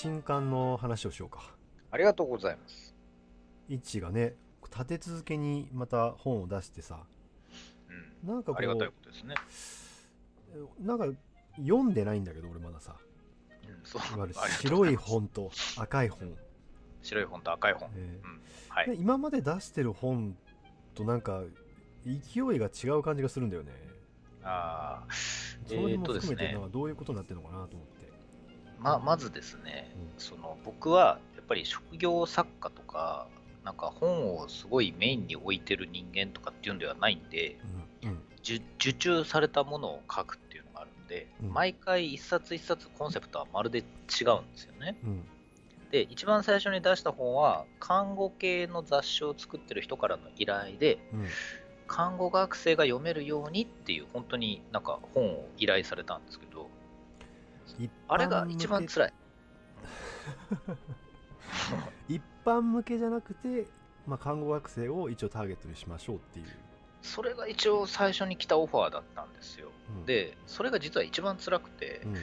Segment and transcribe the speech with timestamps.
[0.00, 1.42] 新刊の話をしようか
[1.90, 2.94] ありがとうございます。
[3.68, 4.32] 一がね
[4.72, 7.00] 立て続けにまた本を出してさ
[8.24, 8.26] うん。
[8.26, 9.34] なんかこありがたいううことですね。
[10.80, 11.04] なんか
[11.58, 12.96] 読んでないんだけど俺まださ
[13.68, 14.16] うん、そう。
[14.16, 14.96] いわゆる白い。
[14.96, 16.34] 本と赤い本、
[17.02, 17.90] 白い本と赤い本。
[17.94, 18.40] えうん。
[18.70, 18.96] はい。
[18.98, 20.34] 今まで出してる本
[20.94, 21.42] となんか
[22.06, 23.72] 勢いが違う感じがするんだよね
[24.42, 25.12] ああ、
[25.66, 27.99] その辺もえーとですね含めてなんかどういうことになってるのかなと思って、
[28.80, 30.10] ま、まずですね、うん。
[30.18, 33.28] その僕はやっぱり職業作家とか、
[33.64, 37.58] なんか本をすごいメインに置いてる人間とかっていうんではないんで、
[38.02, 38.10] うん。
[38.10, 38.22] うん。
[38.42, 41.52] 受受注されたものを書くっていうのがあるんで、うん。
[41.52, 44.96] 毎回一冊一冊コンセプトはまるで違うんですよね。
[45.04, 45.24] うん。
[45.90, 51.26] で、一番最初に出した本は、看護系の雑誌を作ってる人からの依頼で、うん。
[51.86, 56.46] 看護学生が読めるようにっていう、本当になんか本を依頼されたんですけ
[58.08, 59.12] あれが一番辛い。
[62.08, 62.96] 一般向け。
[62.98, 63.66] じゃなくて、
[64.06, 66.46] まあ、看護学生を一応ターゲットにしましょうっていう、
[67.02, 69.70] それが一応最初に来たオファーだったんですよ。
[69.96, 72.16] うん、で、それが実は一番辛くて、うん。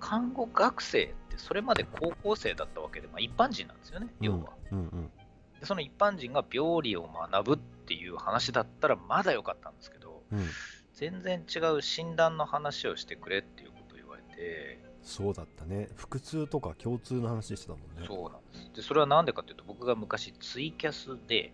[0.00, 4.52] 看護学生ってそれまで高校生だったわけで、まあ、一般人なんですよね、要は。
[4.72, 5.12] うんうん。
[5.60, 10.48] でその一般人が病理を学ぶっていう話だったらまだ良かったんですけど、うん、
[10.92, 13.71] 全然違う診断の話をしてくれっていう
[14.42, 15.88] て、そうだったね。
[15.96, 18.06] 腹痛とか共通の話してたもんね。
[18.06, 18.76] そうなんです。
[18.76, 21.52] で、それはなんでかっていうと、僕が昔ツイキャスで、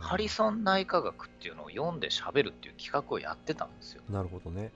[0.00, 4.02] ハリソン内科学っていうのを読んで喋るっていう企画をやってたんですよ。
[4.10, 4.70] なるほどね。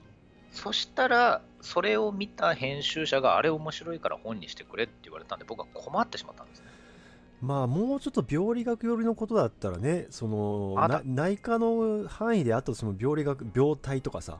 [0.51, 6.67] そしたら、それを見た編集者があれ面白いから本にしてくれって言われたんで、僕は困ってしまったんですね。
[7.41, 14.39] まあもうちょっと病理学寄りのことだったらねその内科の範囲であとその病理学病態とかさ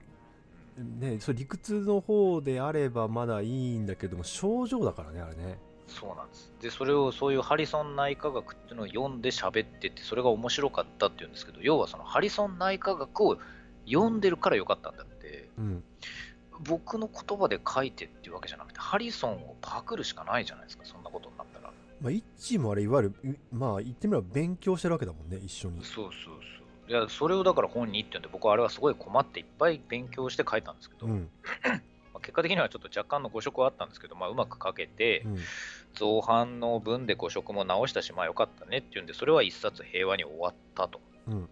[0.78, 5.58] ねそれ理屈の方であればまだいいんだけども症状だからねあれね
[5.88, 6.52] そうなんです。
[6.62, 13.38] で、それをそういうハリソン内科学っていうのを読んで喋ってて、それが面白かったっていうんですけど、要はそのハリソン内科学を
[13.86, 15.84] 読んでるからよかったんだって、うん
[16.66, 21.74] 僕の言葉で書いてっていうわけじゃなくて、ハリソンをパクるしかないじゃないですか、そんなことになったら。
[22.00, 23.16] まあイッチーもあれいわゆる
[23.52, 26.63] うまあ言ってみれば勉強してるわけだもんね一緒にそうそうそう。
[26.88, 31.30] いや、それをだから本にっていうんで、僕はあれはすごい困っていっぱい勉強して書いたんですけど、うん。
[31.66, 31.72] ま
[32.16, 35.38] あ結果的にはちょっと若干の誤植はあったんですけど、まあ、うまく書けて、うん。
[35.96, 41.00] 造反の文で誤植も直したし、まあよかったねっていうんで、それは一冊平和に終わったと。
[41.28, 41.50] うん。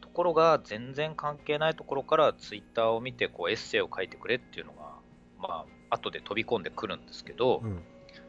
[0.00, 4.92] ところが、全然関係ないところからツイッターを見てこうエッセイを書いてくれっていうのが、
[5.38, 7.82] まあ後で飛び込んでくるんですけど、うん。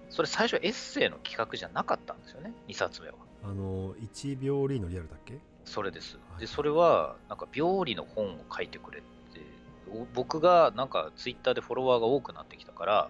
[0.10, 3.16] それ最初エッセイの企画じゃなかったんですよね、2冊目は。
[3.44, 5.38] あの1病理のリアルだっけ？
[5.68, 6.18] それです。
[6.18, 6.38] は。
[6.38, 6.42] い。
[6.42, 9.02] で、それは、なんか病理の本を書いてくれっ
[9.34, 9.42] て、
[9.90, 13.10] お僕がなんかツイッターでフォロワーが多くなってきたから、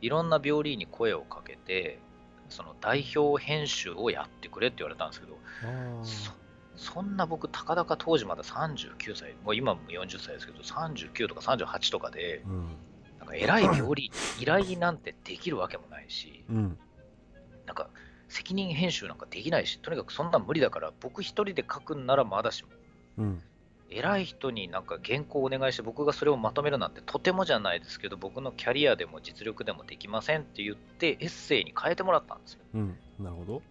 [0.00, 1.98] いろんな病理に声をかけて、
[2.48, 6.32] その代表編集をやってくれって言われたんですけど、あそ
[6.76, 12.76] そんな僕、たかだか当時まだ39歳、もう今も40歳ですけど、39とか38とかであ、うん。
[13.20, 14.10] なんか偉い病理
[14.40, 16.78] 依頼なんてできるわけもないし、うん。
[17.66, 17.88] なんか
[18.32, 22.70] 責任編集なんかできないし、とにかくそんなん無理だから、僕一人で書くんならまだしも、
[23.18, 23.42] うん。
[23.90, 32.60] 偉い人になんか原稿をお願いして僕がそれをまとめるなんてとてもじゃないですけど僕のキャリアでも実力でもできませんって言ってエッセイに変えてもらったんですよ。
[32.72, 32.96] うん。
[33.18, 33.62] なるほど。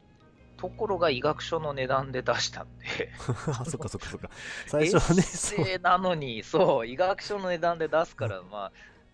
[0.58, 3.12] ところが医学書の値段で出したんで。
[3.50, 4.30] あそっかそっかそっか。
[4.68, 8.72] 最初はねセイなのにそう医学書の値段で出すからまあ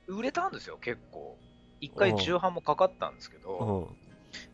[0.07, 1.37] 売れたんですよ結構。
[1.79, 2.17] 一回うん。
[2.17, 3.95] 重版もかかったんですけど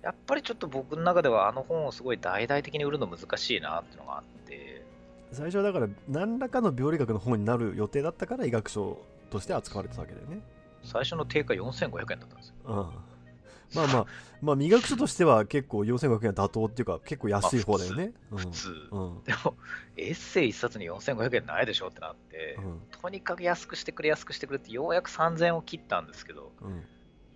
[0.04, 4.84] やっぱりちょっと僕の中ではあの本をすごい大々的に売るの難しいなっていうのがあって。
[5.32, 9.00] 最初はだから何らかの病理学の本になる予定だったから医学書
[9.32, 10.42] として扱われてたわけだよね、
[10.84, 12.56] 最初の定価4500円だったんですよ。
[12.66, 14.06] うん、まあまあ
[14.42, 19.56] まあ医学書としては結構4500円は妥当っていうか結構安い方だよね、普通、うんうんでも、
[19.98, 26.84] エッセイ1冊に4500円ないでしょってなって、うんとにかく安くしてくれ、安くしてくれって、ようやく3000円を切ったんですけど、うん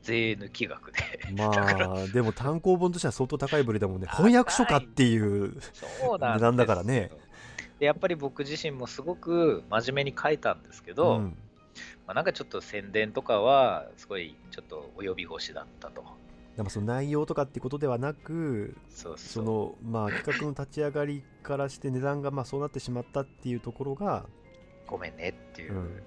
[0.07, 1.00] 税抜き額で。
[1.36, 7.12] まあ でも単行本としては相当高いぶりだもんね翻訳書かっていうそうなんです値段だからね
[7.80, 11.38] でやっぱり僕自身もすごく真面目に書いたんですけど、うん
[12.07, 16.04] まあ、なんかちょっと宣伝とかは、すごいちょっと及び腰だったと。
[16.56, 19.33] でもその内容とかっていうことではなくそうそ。
[19.33, 24.25] そうのまあ企画の立ち上がりからして値段がまあそうなってしまったっていうところが、
[24.88, 25.74] ごめんねっていう。
[25.74, 26.03] うん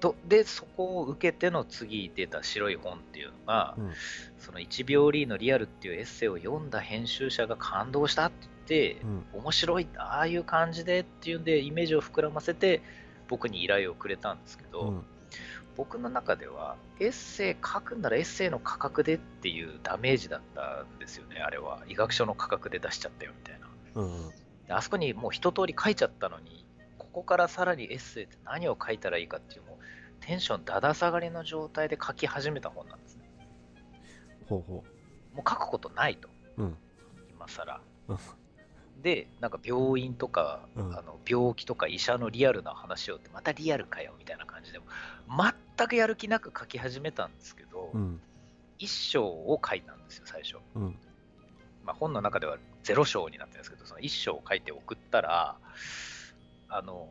[0.00, 3.92] とで、そこを受けての次出た白い本っていうのが、うん
[4.38, 12.82] その1秒リーのリアルっていうエッセイを読んだ編集者が感動したって言って、うん面白い、ああいう感じでっていうんで、イメージを膨らませて、
[13.28, 15.04] 僕に依頼をくれたんですけど、うん
[15.76, 21.82] 僕の中では、エッセイ書くんならエッセイの価格でっていうダメージだったんですよね、あれは。
[21.86, 24.02] 医学書の価格で出しちゃったよみたいな。
[24.02, 24.30] うん
[24.66, 26.65] であそこにもう一通り書いちゃったのに、
[27.16, 29.84] ここからさらにエッセイって何を書いたらいいかっていう、もう
[30.20, 33.30] テンションだだ下がりの状態で書き始めた本なんですね。
[34.46, 34.82] ほうほも
[35.36, 36.28] う書くことないと、
[36.58, 36.76] ううん。
[37.30, 37.80] 今更。
[38.08, 38.18] うん。
[39.00, 40.94] で、なんか病院とか、うん。
[40.94, 44.78] あの病気とか医者のリアルな話をって、またリアルかよみたいな感じで、
[45.78, 48.20] 全くやる気なく書き始めたんですけど、うん。
[48.78, 50.56] 一章を書いたんですよ、最初。
[50.74, 50.98] うん。
[51.82, 55.56] まあ、本の中ではゼロ章になってるんですけど、その一章を書いて送ったら、
[56.68, 57.08] あの、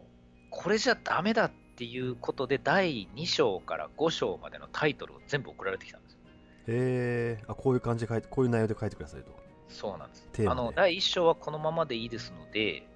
[0.49, 6.19] これじゃダメだっていうことで、第2章から5章までのタイトルを全部送られてきたんですよ。
[6.67, 9.31] へえあこういう感じで書いてこういう内容で書いてくださいと
[9.67, 10.43] そうなんですテ。
[10.43, 12.87] ーマであの、第1章はこのままでいいですので、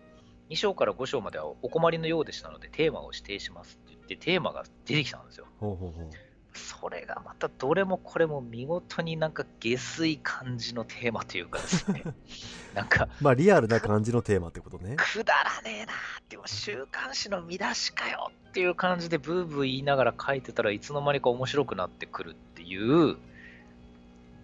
[0.49, 5.45] 2章から5章まではお困りのようでしたので、テーマを指定しますって言って、テーマが出てきたんですよ。
[5.59, 6.28] ほうほうほう
[6.59, 12.03] それがまたどれもこれも見事になんか下水感じのテーマというかですね、
[12.75, 14.95] なんかまあリアルな感じのテーマってことね。
[14.97, 15.95] くだらねえなー
[16.29, 22.77] でも週刊誌の見出しかよっていう感じでブーブー言いながら書いてたらいつの間にか面白くなってくるってい
[23.11, 23.17] う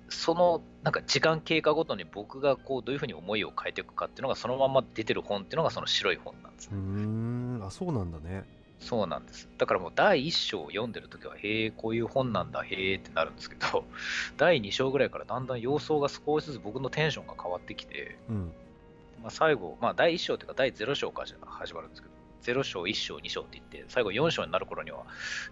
[0.10, 8.44] そのなんか時間経過ごとに僕がこうどういうふうに思いを変えていくかっていうのがそのまま出てる本っていうのがその白い本なんですうーんあそうなんだね
[8.80, 9.50] そうなんです。
[9.58, 13.86] だからもう第1章を読んでる時はへえこういう本なんだへえってなるんですけど
[14.38, 18.54] 第2章ぐらいからだんだん様相が少しずつ僕のテンションが変わってきてうん。
[19.22, 22.14] まあ、最後、まあ、第1章というか第0章から始まるんですけど、
[22.46, 25.04] 0章、1章、2章って言って、最後4章になる頃には、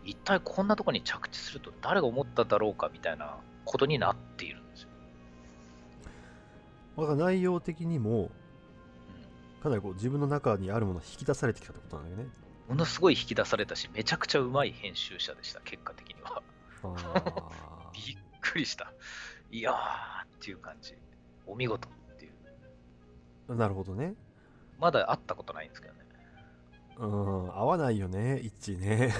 [0.04, 4.90] 一体こんなところに着地すると誰が思っただろうかみたいなことになっているんですよ。
[6.98, 8.30] だから内容的にも
[9.10, 9.64] うん。
[9.64, 12.30] かなりこう自分の中にあるものが引き出されてきたってことなんだよね
[12.68, 16.42] ものすごい引き出されたし、めちゃくちゃうまい編集者でした、結果的には。
[16.83, 18.94] あびっくりした。
[19.51, 20.95] いやーっていう感じ。
[21.45, 22.31] お見事っていう。
[23.50, 24.15] ーなるほどね
[24.80, 26.00] まだ会ったことないんですけどね。
[26.98, 27.10] うん
[27.56, 29.12] 合わないよね一致ね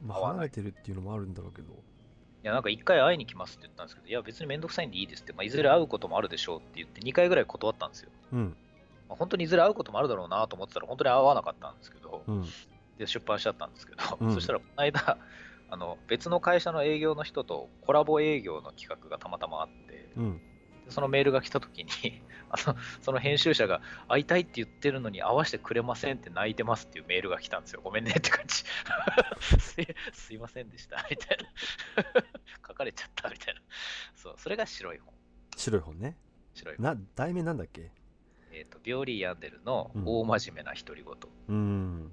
[0.00, 8.10] まあ離れてるっていうのもあるんだろうけどいや、なんか一回会いに来ますって言ったんですけど、いや、別にめんどくさいんでいいですって、まあ、いずれ会うこともあるでしょうって言って、2回ぐらい断ったんですよ。
[8.32, 8.56] うん
[9.08, 12.44] まあ、本当にいずれ会うこともあるだろうなと思ってたら、本当に会わなかったんですけど、うん
[12.98, 15.18] で出版しちゃったんですけど、うんそしたらこの間、
[15.70, 20.40] あの別の会社の営業の人とコラボ営業の企画がたまたまあって、うん
[20.84, 21.90] でそのメールが来たときに
[22.50, 27.80] あの、その編集者が会いたいって言ってるのに会わせてくれませんって泣いてますっていうメールが来たんですよ。
[27.82, 28.64] ごめんねって感じ。
[29.58, 32.04] す いすいませんでしたみたいな。
[32.68, 33.60] 書かれちゃったみたいな。
[34.14, 35.14] そう、それが白い本。
[35.56, 36.16] 白い本ね
[36.52, 36.84] 白い本。
[36.84, 37.90] な題名なんだっけ？
[38.56, 40.02] えっ、と、ビオリー・ヤンデルのうん。
[40.06, 41.14] 大真面目な独り言。
[41.48, 42.12] うん。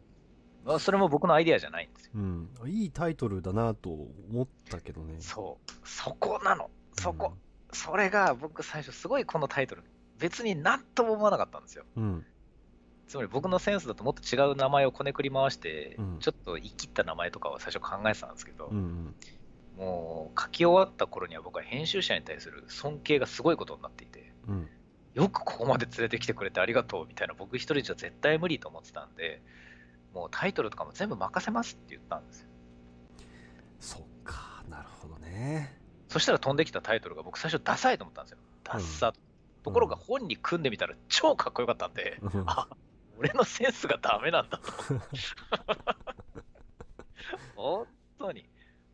[0.66, 2.12] まあそれも僕のアイデアじゃないんですよ。
[2.16, 2.50] うん。
[2.68, 5.16] いいタイトルだなと思ったけどね。
[5.20, 6.70] そう、そこなの。
[7.00, 7.34] そこ。
[7.74, 9.84] それが僕最初すごいこのタイトル、
[10.20, 11.86] 別に何とも思わなかったんですよ。
[11.96, 12.26] うん。
[13.08, 16.20] つまり僕のセンスだともっと違う名前をこねくり回して、うん。
[16.20, 19.16] ちょっと言い切った名前とかを最初考えてたんですけど、うんうん。
[19.78, 24.70] もう書き終わった頃には僕は編集者に対する尊敬がすごいことになっていて、うん
[25.14, 29.42] よくここまで連れてきてくれてありがとうみたいな僕一人じゃ絶対無理と思ってたんで、
[30.14, 32.48] もうタイトルとかも全部任せますって言ったんですよ。
[33.80, 35.76] そっかなるほどね
[36.08, 38.38] そしたら飛んできたタイトルが僕最初ダサいと思ったんですよ。
[38.64, 39.14] ダッサ。
[39.64, 42.68] ところが本に組んでみたら超かっこよかったんで、うんあ
[43.18, 44.72] 俺のセンスがダメなんだと。
[47.56, 47.86] 本
[48.18, 48.50] 当に。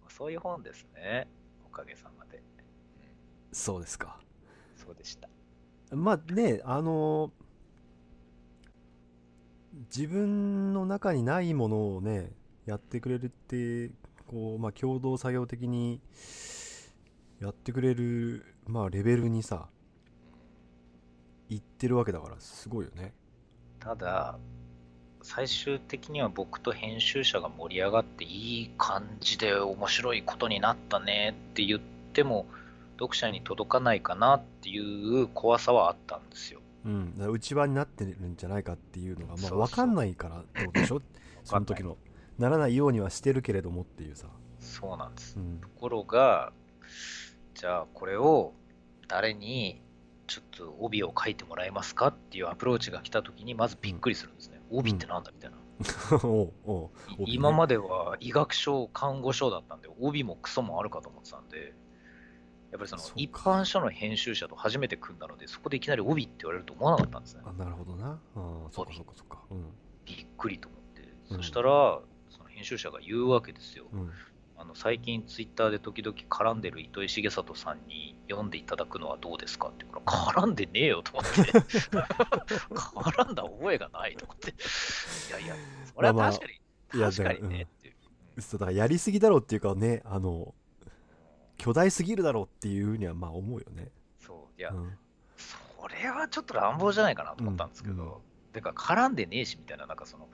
[0.10, 1.30] そういう本ですね。
[1.66, 2.44] おかげさまで。
[3.54, 4.20] そうですか
[4.76, 5.30] そうでした。
[5.92, 7.32] まあねあの
[9.96, 12.32] 自分の中にないものをね
[12.66, 13.92] やってくれるって
[14.28, 16.02] こうまあ共同作業的に
[17.40, 19.70] やってくれるまあレベルにさ
[21.50, 23.14] 行ってるわけだからすごいよね。
[23.80, 24.38] ただ、
[25.22, 31.80] 最終的には僕と編集者が盛り上がっていい感じで面白いことになったねって言っ
[32.14, 32.46] ても、
[33.00, 36.62] 読者に届かないかなっていう怖さはあったんですよ。
[36.86, 37.14] うん。
[37.18, 41.02] 内輪になってるんじゃないかっていうのがまあ分かんないからってことでしょ？
[41.44, 41.98] その時の
[42.38, 44.28] ならないようにはしてるけれどもっていうさ。
[44.60, 45.38] そうなんです。
[45.38, 45.40] う。
[45.42, 45.60] ん。
[45.60, 46.52] ところが、
[47.54, 48.54] じゃあこれを
[49.08, 49.82] 誰に
[50.28, 54.62] ちょっと帯を書いてもらえますかっていうアプローチが来たときに、まずびっくりするんですね。
[54.72, 55.58] 帯ってなんだみたいな。
[57.28, 61.74] 今までは医学書、看護書だったんで、帯もクソもあるかと思ってたんで、
[62.78, 67.42] ぱりその一般書の編集者と初めて組んだので、そこでいきなり帯って言われると思わなかったんですね。
[67.46, 68.20] あなるほどな。
[68.36, 69.44] あそっかそっかそっか。
[69.52, 69.66] うん。
[70.06, 71.14] びっくりと思って。
[71.30, 71.38] うん。
[71.38, 73.86] そしたら、その編集者が言うわけですよ。
[73.94, 74.12] うん。
[74.60, 81.52] あの最近ツイッターで時々絡んでる糸井重里さんに読んでいただくのはどうですかって言うから、絡んでねえよと思って、
[82.74, 84.54] 絡んだ覚えがないと思って、い
[85.32, 85.56] やいや、
[85.94, 86.40] それはまあまあ。
[86.40, 88.42] 確かに、いや確かにねっていう。
[88.42, 90.54] そうだからやりすぎだろうっていうかねあの
[91.58, 94.98] 巨大すぎるだろうっていうふうにはまあ思うよね、そう、いや、うん、
[95.38, 98.10] それはちょっと乱暴じゃないかなと思ったんですけど、うん。
[98.10, 98.14] うん
[98.58, 100.28] てか絡んでねえしみたいな、なんかその、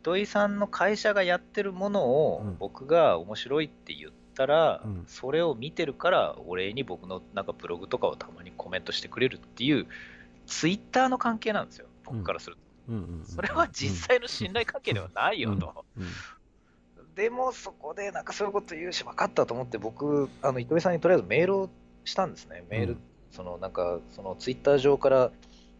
[0.00, 2.56] 糸井さんの会社がやってるものをうん。
[2.58, 5.04] 僕が面白いって言ったら、うん。
[5.06, 9.86] それを見てるから、お礼に僕のなんかブログとかをたまにコメントしてくれるっていう、
[10.46, 12.62] ツイッターの関係なんですよ、僕からすると。
[12.88, 12.94] うん。
[12.96, 15.84] うんうんそれは実際の信頼関係ではないよと。
[15.96, 16.06] うん
[17.14, 21.70] でもそこでなんかそういうこと言うし分かったと思って僕あの糸井さんにとりあえずメールを
[22.04, 22.64] したんですね。
[22.68, 23.00] メール、うん
[23.30, 25.30] そのなんかそのツイッター上から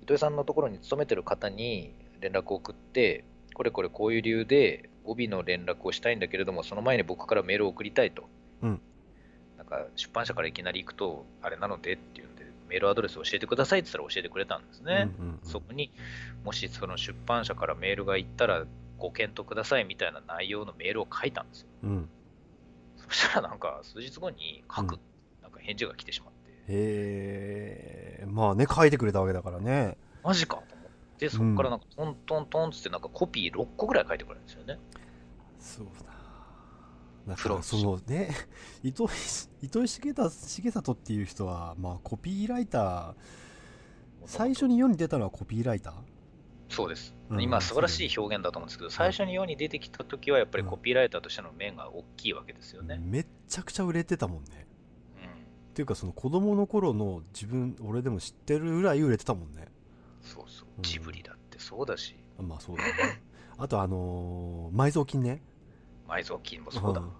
[0.02, 8.28] 糸井さんのところに勤めてる方に連絡を送ってこれこれこういう理由で帯の連絡をしたいんだけれどもその前に僕からメールを送りたいと、
[8.62, 8.80] うん。
[9.58, 15.40] なんか出版社からいきなり行くとあれなのでっていうんでメールアドレスを教えてくださいって言ったら教えてくれたんですね、うんうんうん。
[15.42, 15.90] そこに
[16.44, 18.64] もしその出版社からメールが行ったら
[19.00, 21.68] ご検討くださいみたいな内容のメールを書いたんですよ。
[21.82, 22.08] うん。
[22.96, 25.00] そしたらなんか数日後に書く、うん。
[25.42, 29.96] なんか返事が来てしまって、へえまあね書いてくれたわけだからね。
[30.22, 30.88] マジかと思っ
[31.18, 34.78] て、そこからなんかトントントンつってなんかコピー6個ぐらい書いてくれるんですよね。
[35.58, 37.34] そうだ。
[37.34, 38.30] だからそのね
[38.82, 39.08] 糸井
[39.62, 40.14] 糸井重
[40.70, 43.14] 里っていう人はまあコピーライター。
[44.26, 45.94] 最初に世に出たのはコピーライター？
[46.70, 47.14] そうです。
[47.28, 52.98] うん今素晴らしい表現だと思うんですけど、最初に世に出てきた時はやっぱりコピーライターとしての面が大きいわけですよね。
[53.02, 54.66] めっちゃくちゃ売れてたもんね
[55.22, 55.28] うん。
[55.28, 55.32] っ
[55.74, 59.66] ていうかその子供の頃の自分俺でも知ってるぐらい売れてたもんね
[60.22, 60.80] そうそうう。
[60.80, 62.90] んジブリだってそうだし、あまあそうだね
[63.58, 65.42] あとあのー埋蔵金ね
[66.08, 67.00] 埋蔵金もそうだ。
[67.00, 67.12] ん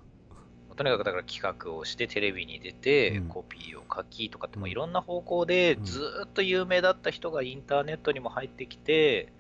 [0.81, 3.29] とにかくだから企画をしてテレビに出て、うん。
[3.29, 5.85] コピーを書きとかってもういろんな方向でうん。
[5.85, 9.31] ずーっと有名だった人がインターネットにも入ってきて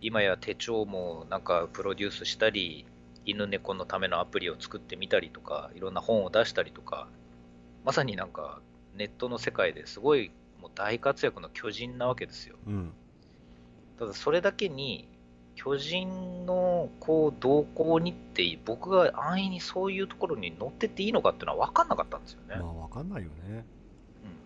[0.00, 2.86] 今や手帳もなんかプロデュースしたり
[3.26, 7.08] 犬猫のためのアプリを作ってみたりとかいろんな本を出したりとか
[7.84, 8.62] まさになんか
[8.94, 10.30] ネットの世界ですごい
[10.62, 12.56] もう大活躍の巨人なわけですよ。
[12.66, 12.92] うん。
[13.98, 15.10] ただそれだけに
[15.62, 23.34] 巨人のこう動向にって僕が安易にそういうところに乗ってっていいのかっていうのは分かんなかったんですよね、まあわかんないよね。
[23.46, 23.62] うん。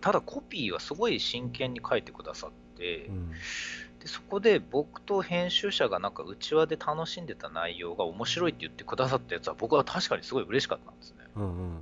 [0.01, 3.29] ただコピーはすごい真剣に書いてくださって、うん。
[3.29, 11.79] でそこで僕と編集者がなんか内輪で楽しんでた内容が面白いって言ってくださったやつは僕は確かにすごい嬉しかったんですね、うん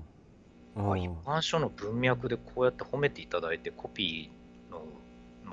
[0.76, 0.92] うん。
[0.94, 4.43] あ一般書の文脈でこうやって褒めていただいてコピーの、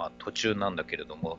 [0.00, 1.38] まあ、途中なんだけれども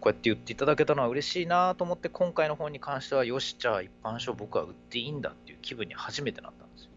[0.00, 6.90] こうやって言っていただけたのは嬉しいなと思って今回の本に関してはよしじゃあ一般書僕は売っていいんだっていう気分に初めてなったんですよ。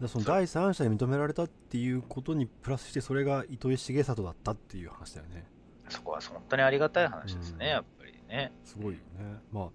[0.00, 5.44] でその第三者に認められたっていうことにプラスしてそれが糸井重里だったっていう話だよね。
[5.88, 7.70] そこは本当にありがたい話ですね、うん。
[7.70, 8.52] やっぱりね。
[8.64, 9.38] すごいよね。
[9.52, 9.70] まあっ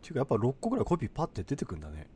[0.00, 2.06] ていうかやっぱ6個ぐらいコピーパッて出てくんだね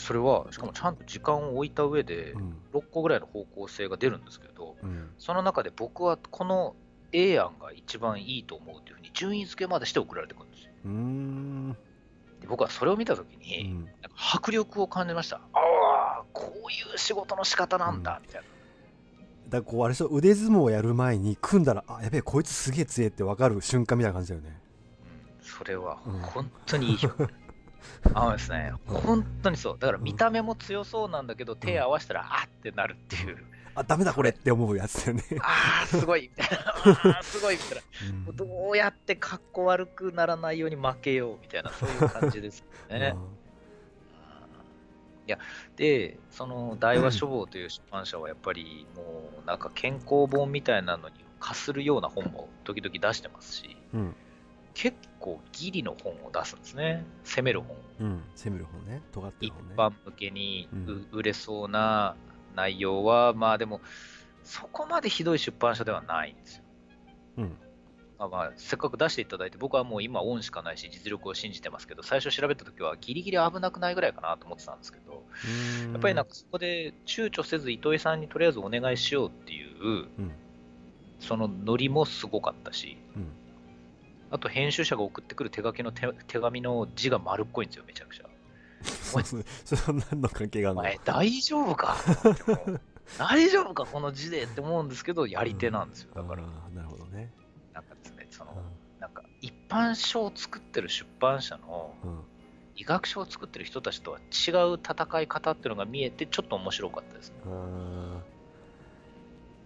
[0.00, 2.56] それはしかもちゃんと時間を置いた上でうん。
[2.72, 5.10] 6個ぐらいの方向性が出るんですけどうん。
[5.18, 6.74] その中で僕はこの
[7.12, 10.70] A 案が一番いいと思うというふうに順位付けまでして送られてくるんですよ。
[12.40, 13.80] で僕はそれを見たときうに、ん。
[13.80, 15.36] なんか迫力を感じました。
[15.36, 18.46] ああ、こういう仕事の仕方なんだ、みたいな。
[19.50, 24.60] だこうあれでしょ腕相撲をやる前に組んだらあやべえこいつすげえ強えって分かる瞬間みたいな感じだよね。
[25.40, 26.20] うん、それはうん。
[26.20, 27.32] 本当にいい表現。
[28.14, 29.76] あのですね、本当にそう。
[29.78, 33.38] だから見た目も強そうなんだけど、手合わせたら、あってなるっていう。
[33.74, 36.74] あダメだこれって思うやつだよね、 ああ、すごい、みたいな。
[37.14, 38.28] ああ、すごい、みたいな。
[38.28, 43.14] うんどうやってかっこ悪くならないように負けよう、みたいな、そういう感じですよね。
[45.26, 45.38] いや
[45.76, 54.16] で、その大和書房という出版社はやっぱりもうなんか健康本みたいなのに化するような本も時々出してますし、うん
[54.74, 57.04] 結構ギリの本を出すんですね。
[57.24, 57.76] 攻める本。
[58.00, 58.22] うん。
[58.34, 59.02] 攻める方ね。
[59.12, 61.06] 尖ってる一方ね般向けにううん。
[61.12, 62.16] 売れそうな
[62.54, 63.80] 内容は、まあでも、
[64.42, 66.64] そこまでひどい出版社ではないんですよ。
[67.38, 67.56] うん。
[68.18, 75.24] まあまあ、せっかく出していただいて、僕はもう今、恩しかないし、実力を信じてますけど、最初調べたときは、ギリギリ危なくないぐらいかなと思ってたんですけど、
[75.92, 80.32] やっぱりなんかそこで躊躇せず、糸井さんにとりあえずお願いしようっていう、うん。
[81.18, 83.39] そのノリもすごかったし、うん
[84.30, 88.26] あと編集者が送ってくる手書きの手手紙の字が丸っこいんですよ、めちゃくちゃ。
[88.82, 89.42] そうそれ
[89.98, 91.96] は何の関係があおるの前、大丈夫か？
[93.18, 96.10] 大丈夫か、この字でって思うんですけど、やり手なんですよ。
[96.14, 97.32] だから、あーなるほどね。
[97.74, 99.00] なんかですね、その、うん。
[99.00, 102.20] なんか一版書を作ってる出版社のうん。
[102.76, 107.34] 医学書を作ってる人たちとは違う戦い方っていうのが見えてちょっと面白かったですね。
[107.44, 108.22] あ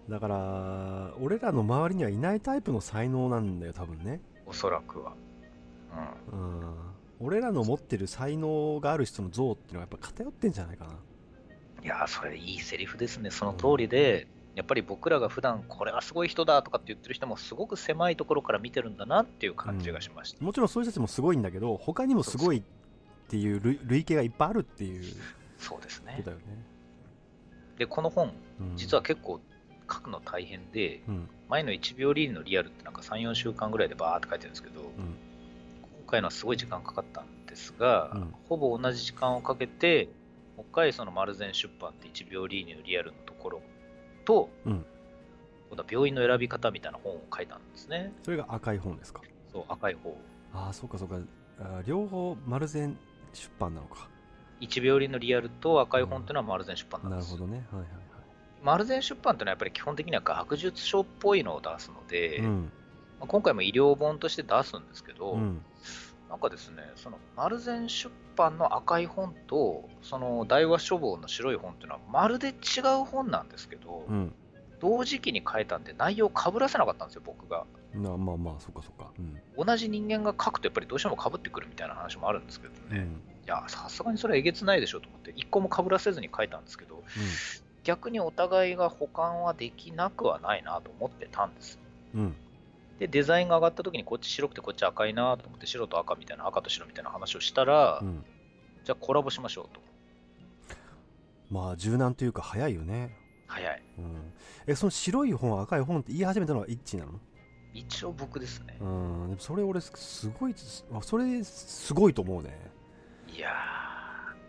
[0.09, 0.11] ー。
[0.11, 5.13] だから俺らの周りにはいないタイプの才能なんだよ多分ねおそらくは、
[6.31, 6.75] うん、うん
[7.19, 10.91] 俺らの持ってる才能がある人の像っていうのはやっぱ偏ってんじゃないかな。
[11.83, 13.31] いやーそれいいセリフですね。
[13.31, 22.63] その通りで、やっぱり僕らが普段これはすごい人だとかって言ってる人もすごく狭いところから見てるんだなっていう感じがしました、もちろんそういう人たちもすごいんだけど他にもすごいっ
[23.29, 25.03] ていう類類型がいっぱいあるっていう
[25.57, 26.15] そうですね。
[26.17, 26.43] ことだよね、
[27.77, 29.41] でこの本うん、実は結構
[29.91, 31.29] 書くの大変で、うん。
[31.49, 34.87] 前の1秒リードのリアルってなんか3、4週間ぐらいでバーって書いてるんですけど、うん。
[34.87, 34.99] 今
[36.07, 38.33] 回のはすごい時間かかったんですが、うん。
[38.49, 40.09] ほぼ同じ時間をかけて、
[40.57, 43.61] もう一回その丸善出版って1秒リーニのリアルのところ
[44.25, 44.85] と、うん。
[45.69, 48.13] 今度は病院の選び方みたいな本を書いたんですね。
[48.23, 49.21] それが赤い本ですか？
[49.51, 50.17] そう、赤い方。
[50.53, 51.19] ああそうかそうか。
[51.85, 52.97] 両方丸善
[53.33, 54.09] 出版なのか。
[54.61, 57.33] 1秒リーのリアルと赤い本っていうのは丸善出版なんです。
[57.33, 57.65] なるほどね。
[57.71, 57.89] はいはい
[58.65, 62.71] 丸善出版っていうのはやっぱり基本的には学術書っぽいのを出すので、はいうん。
[63.19, 65.61] まあ今回も医療本として出すんですけど、うん。
[66.29, 74.33] なんかですね、その丸善出版の赤い本と、その大和書房の白い本っていうのはまるで違う本なんですけど、うん。
[74.79, 77.65] 同時期に書いたんで内容かぶらせなかったんですよ、僕が。
[77.93, 79.11] なまあまあそうかそうか。
[79.19, 79.65] うん。
[79.65, 82.79] 同じ人間が書くとやっぱりどうしてもかぶってくるみたいな話もあるんですけどね。
[82.91, 83.03] うん。
[83.45, 87.03] いや、さすがにそれはえげつないでしょと思って、一個もかぶらせずに書いたんですけど、
[87.85, 91.79] 逆にお互いが保管はできなくはないなと思ってたんです。
[92.13, 92.35] うんうん
[92.99, 98.23] で、デザインが上がった時にこっち白くてこっち赤いなと思って、白と赤みたいな、赤と白みたいな話をしたら、うん
[98.85, 99.81] じゃあコラボしましょうと。
[101.49, 103.83] まあ柔軟というか早いよね早い。
[103.97, 104.33] うん
[104.67, 107.19] えその白い本赤い本って言い始めたのはイッチなの？
[107.73, 108.77] 一応僕ですね。
[108.79, 110.55] うんそれ俺すすごい
[110.93, 112.71] あそれすごいと思うね
[113.27, 113.53] いやー、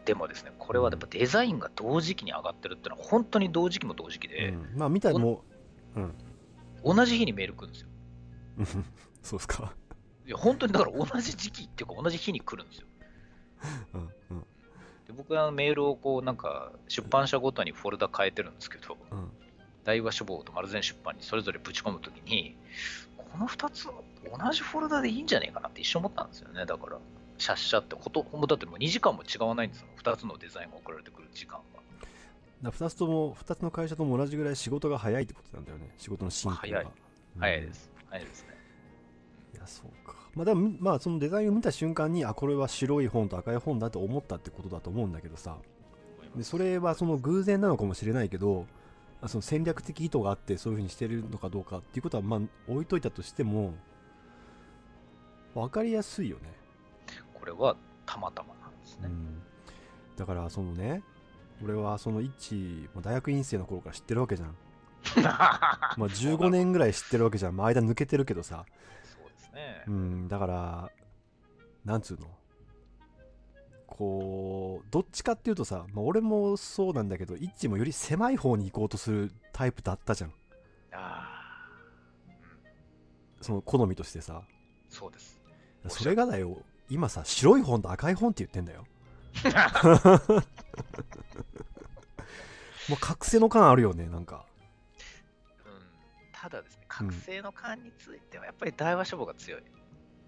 [0.07, 5.43] でもですね、これはやっぱデザインが同時期に上がってるってのは、本当に同時期も同時期で、うん、まあ見たらも
[5.97, 6.15] ううん
[6.85, 7.89] 同じ日にメール来るんですよ。
[8.59, 8.67] う ん
[9.21, 9.75] そうっすか
[10.25, 12.87] いや、本当にだから同じ時期っていうか、同じ日に来るんですよ。
[13.95, 14.47] うんうん
[15.07, 19.31] で僕はメールをこう、なんか、出版社ごとにフォルダ変えてるんですけど、うん
[19.85, 22.57] 大和書房と丸善出版にそれぞれぶち込むときに、
[23.17, 26.67] この2つ、同じフォルダでいいんじゃねえかなって一瞬思ったんですよね。
[26.67, 26.99] だから、
[27.39, 29.89] シャッシャってこと、ほんとだってもう2時間も違わないんですよ。
[30.03, 31.77] 2つのデザインが送られてくる時間が。
[32.63, 36.91] だ2つとも2つの会社とも同じぐらい仕事が早いってことなんだよね仕事の進行が早いうん
[37.41, 37.91] 早いです。
[38.09, 38.57] 早いですね。
[39.55, 45.57] いやそうかまあでもまあそのデザインを見た瞬間にあこれは白い本と赤い本だと思ったってことだと思うんだけどさ
[46.35, 48.67] でそれはその偶然なのかもしれないけど
[49.23, 53.75] あその戦略的意図があってそういうふうにしてるのかどうかっていうことはまあ置いといたとしても
[55.55, 56.43] 分かりやすいよね、
[57.47, 59.05] これはたまたまなんですね。
[59.05, 59.41] うん、
[60.17, 61.03] だからそのね
[61.63, 64.57] 俺はその一まあ大学院生の頃から知ってるわけじゃん。
[65.23, 68.67] まあ15年ぐらい知ってるわけじゃん、まあ、間抜けてるけどさ。
[69.05, 69.85] そうですね。
[69.87, 69.91] う。
[69.93, 70.29] ん。
[70.29, 70.91] だから
[71.85, 72.27] なんつうの？
[73.87, 80.33] こうどっちかっていうとさ、まあ、俺もそうなんだけどイッチもより狭い方に行こうとするタイプだったじゃん。
[80.93, 82.33] あー。
[82.33, 82.37] うん。
[83.41, 84.43] その好みとしてさ。
[84.89, 85.41] そうです。
[85.89, 88.87] それがだよ今さ白い本と赤い本って言ってんだよ。
[92.89, 94.47] もう覚醒の感あるよねなんか。
[95.65, 95.73] うん、
[96.33, 99.63] ただですね、覚醒の感についてはやっぱり大和書房が強い。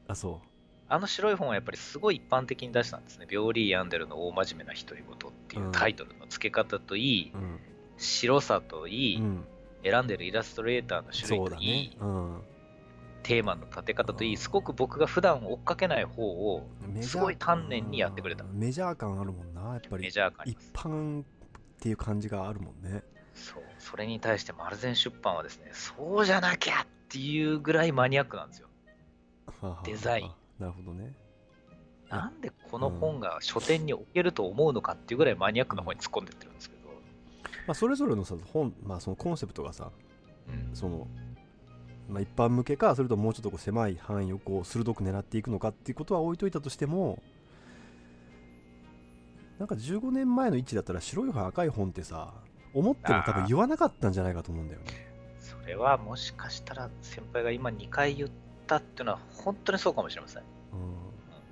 [0.08, 0.42] あそ
[0.90, 3.26] あの白い本はやっぱりすごい一般的に出したんですね。
[3.30, 7.60] 病理ヤンデルの大真面目な独り言っていうタイトルの付け方といい、ううん、
[7.98, 9.44] 白さといい、うん、
[9.84, 11.96] 選んでるイラストレーターの種類といい、ね。
[12.00, 12.42] うん
[13.28, 16.66] テーマの立て方といい、すごく僕が普段追っかけない方を
[17.02, 18.44] すごい丹念にやってくれた。
[18.44, 18.58] うん。
[18.58, 20.04] メジャー感あるもんなやっぱり。
[20.04, 20.56] メジャー感一。
[20.72, 21.24] 般っ
[21.78, 23.02] ていう感じがあるもんね。
[23.34, 28.68] そう、それに対して丸善出版はですね、そうじゃなきゃっていうぐらいマニアックなんですよ。
[29.60, 30.30] はデザイン。
[30.58, 31.12] なるほどね。
[32.08, 36.88] あなんでこの本が書店に置けると思うのかっていうぐらいマニアックな方に突っ込んでってるんですけど、
[37.66, 39.90] まあ、それぞれのさ本、まあ、そのコンセプトがさ
[40.48, 40.74] うん。
[40.74, 41.06] その、
[42.08, 47.22] まあ、一般向けかそれとももうちょっとこう狭い範囲をこう鋭く狙っていくのかっていうことは置いといたとしても
[49.58, 52.32] なんか15年前の位置だったら白い本赤い本ってさ
[52.72, 58.30] 思っても多分言わなかったんじゃないかと思うんだよねそれはもしかしたら先輩が今2回言っ
[58.66, 60.42] たっていうのは本当にそうかもしれません。
[60.42, 60.44] う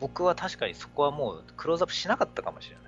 [0.01, 2.86] 僕は確かにそこはもうクローズアップしなかったかもしれない。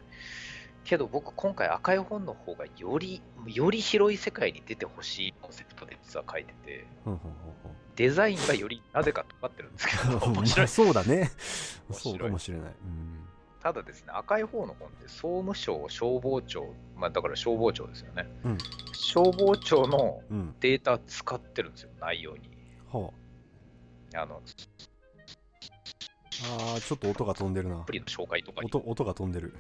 [0.88, 10.68] けど僕今回赤い本の方がより、より広い世界に出てほしいコンセプトで実は書いてて、ほんほんほんデザインがよりなぜか尖ってるんですけど、 面白い。
[10.68, 11.16] そうだね。
[11.88, 12.72] 面そう白いかもしれない。
[12.84, 13.28] うん。
[13.60, 18.26] ただですね、赤い方の本って総務省消防庁、まあだから消防庁ですよね。
[18.44, 18.58] うん。
[18.92, 20.54] 消防庁のうん。
[20.60, 22.48] データ使ってるんですよ、内容に。
[22.92, 23.10] は
[24.14, 24.38] あの、あ。
[26.40, 27.92] あーちょっと音が飛んでるなアプ。
[27.92, 28.66] リの紹介とかに。
[28.66, 29.54] 音、音が飛んでる。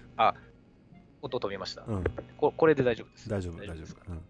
[1.22, 1.84] 音飛びました。
[1.86, 2.04] うん。
[2.36, 3.28] ここれで大丈夫です。
[3.28, 4.02] 大丈夫、大丈ですか？
[4.08, 4.12] 夫。
[4.12, 4.22] うん。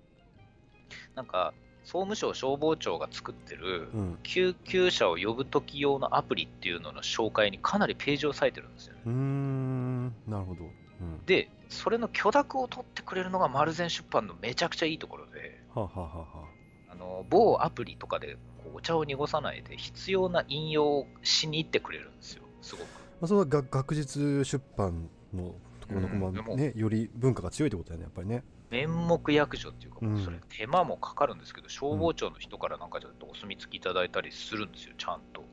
[1.15, 1.53] なんか、
[1.85, 4.19] 総務省消防庁が作ってるうん。
[4.23, 9.01] 救急車を呼ぶとき用のアプリっていうのの紹介にかなりページを割いてるんですよね。
[9.07, 10.07] うーん。
[10.27, 10.65] なるほど。
[10.65, 11.25] うん。
[11.27, 16.45] で、それの許諾を取ってくれるのが丸善出版のめちゃくちゃいいところで、はあ、はあはあは
[16.91, 18.39] あの某アプリとかで
[18.75, 22.89] お茶を濁さないで必要な引用をしに行ってくれるんですよ、すごく。
[23.21, 25.55] まあ、そのが学術出版の
[25.89, 28.45] ところの、うんね、より文化が強いってことだよね、やっぱりね。
[28.71, 35.45] 面目役所っていうか、うんそれ手間もかかるんですけど、消防庁の人からなんかちょっとお墨付きいただいたりするんですよ、ちゃんと。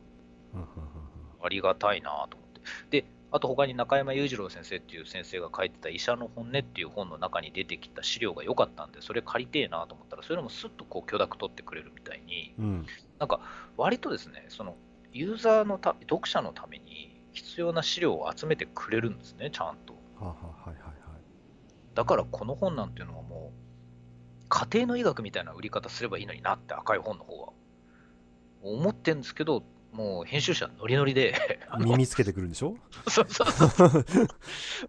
[1.42, 2.50] ありがたいなと思っ
[2.90, 3.02] て。
[3.02, 12.66] で、あと他に中山裕次郎先生っていう先生が書いてた医者の本音っていう本の中に出てきた資料が良かったんで、それ借りてえなと思ったら、それもスッとこう許諾取ってくれるみたいに、うん。
[12.66, 12.86] うん。
[13.20, 13.40] なんか
[13.78, 14.76] 割とですね、その
[15.14, 19.95] ユーザーのた読者のために必要な資料を集めてくれるんですね、ちゃんと。
[20.20, 20.96] はあ、はあ、はいはいはい。
[21.94, 27.50] だからこの本なんていうのはもう、家庭の医学みたいな売り方すればいいのになって赤い本の方は
[28.62, 31.34] 思ってるんですけど、もう編集者ノリノリで、
[31.80, 32.76] 耳つけてくるんでしょ？
[33.08, 33.90] そうそうそう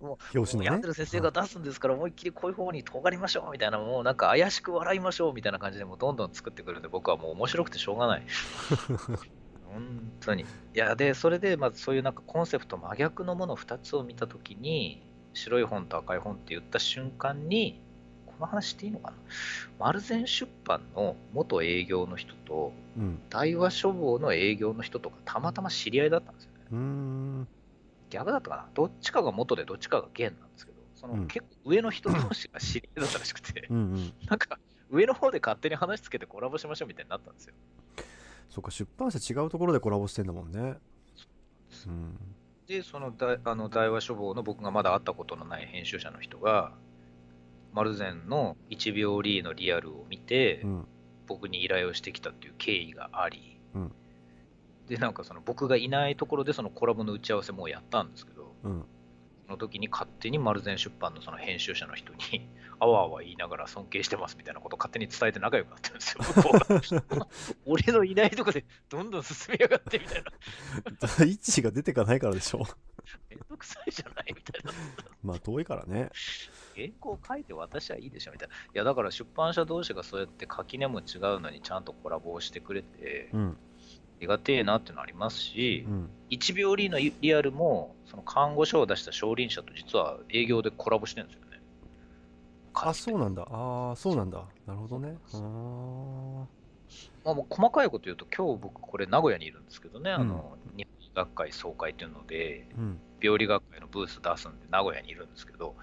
[0.00, 0.66] もう 表紙のね。
[0.66, 8.22] やってる先生が出すんですから、思いっきりこういう方に尖りましょうみたいな、もうなんか怪しく笑いましょうみたいな感じで、もうどんどん作ってくるんで、僕はもう面白くてしょうがない。
[9.64, 10.42] 本当に。
[10.42, 15.05] いや、で、それで、まずそういうなんかコンセプト真逆のもの2つを見たときに、
[15.36, 17.80] 白い本と赤い本って言った瞬間に、
[18.26, 19.16] この話していいのかな？
[19.78, 23.20] 丸善出版の元営業の人と、うん。
[23.30, 26.58] 大和書房の営業の人とか、たまたま知り合いだったんですよね。
[26.72, 27.48] うーん。
[28.10, 28.66] 逆だったかな？
[28.74, 34.12] どっちかが元でどっちかが現なんですけど、そのうん結構上の人同士が知り合いだったらしくて、うんうん。
[34.28, 34.58] なんか
[34.90, 37.54] 上の方で勝手に話つけてコラボしましょうみたいになったんですよ。
[38.48, 40.76] そっか、出版社違うところでコラボしてんだもんね。
[41.88, 42.18] うん。
[42.66, 46.72] で、その大あの大和書房の僕がまだ会ったことのない編集者の人が、
[47.72, 50.88] 丸善の1秒リーのリアルを見て、うん。
[51.26, 53.92] 僕に依頼をしてきたっていう経緯があり、うん
[54.88, 58.84] で、なんかその僕がいないところでそのコラボの打ち合わせもうやったんですけど、うん。
[59.46, 67.28] その時に勝手に丸善出版のその編集者の人に、 あわあわ言いながら尊敬してますみたいなことを勝手に伝えて仲良くなってるんですよ。
[67.64, 71.24] 俺のいないとこでどんどん進みやがってみたいな。
[71.24, 72.66] 位置が出てかないからでしょ。
[73.30, 74.72] めんどくさいじゃないみたいな。
[75.22, 76.10] まあ、遠いからね。
[76.74, 78.54] 原稿書いて私はいいでしょみたいな。
[78.54, 83.58] いや、だから出版社同士がそうやって垣根も違うのにちゃんとコラボをしてくれて、うん。
[84.18, 86.10] ありがてえなっていうのありますしう、ん。
[86.30, 91.60] 1秒リーのリアルも、その看護書を出した少林社と実は営業でコラボしてるんですよね。
[92.74, 93.42] あ、そうなんだ。
[93.42, 94.44] ああ、そうなんだ。
[94.66, 95.16] なるほどね。
[95.32, 96.46] あー
[97.24, 103.00] まあ、もう細かいこと言うと、今日僕、これ、名古屋にいるんですけどね、あの日本医学会総会っていうので、うん。
[103.20, 105.74] 病理学会のブース出すんで、名古屋にいるんですけど、